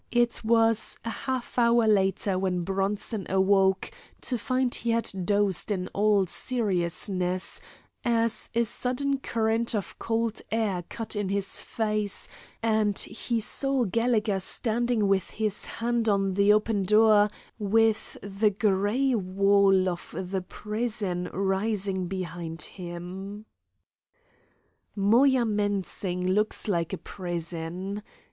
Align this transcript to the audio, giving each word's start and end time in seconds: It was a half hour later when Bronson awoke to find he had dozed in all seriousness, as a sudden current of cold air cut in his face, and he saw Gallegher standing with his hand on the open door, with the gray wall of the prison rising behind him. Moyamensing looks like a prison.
It 0.11 0.43
was 0.43 0.97
a 1.05 1.11
half 1.11 1.59
hour 1.59 1.87
later 1.87 2.39
when 2.39 2.63
Bronson 2.63 3.27
awoke 3.29 3.91
to 4.21 4.35
find 4.39 4.73
he 4.73 4.89
had 4.89 5.11
dozed 5.27 5.69
in 5.69 5.89
all 5.89 6.25
seriousness, 6.25 7.61
as 8.03 8.49
a 8.55 8.63
sudden 8.65 9.19
current 9.19 9.75
of 9.75 9.99
cold 9.99 10.41
air 10.51 10.83
cut 10.89 11.15
in 11.15 11.29
his 11.29 11.61
face, 11.61 12.27
and 12.63 12.97
he 12.97 13.39
saw 13.39 13.83
Gallegher 13.85 14.39
standing 14.39 15.07
with 15.07 15.29
his 15.29 15.65
hand 15.65 16.09
on 16.09 16.33
the 16.33 16.51
open 16.51 16.81
door, 16.81 17.29
with 17.59 18.17
the 18.23 18.49
gray 18.49 19.13
wall 19.13 19.87
of 19.87 20.15
the 20.17 20.41
prison 20.41 21.29
rising 21.31 22.07
behind 22.07 22.63
him. 22.63 23.45
Moyamensing 24.97 26.27
looks 26.27 26.67
like 26.67 26.91
a 26.91 26.97
prison. 26.97 28.01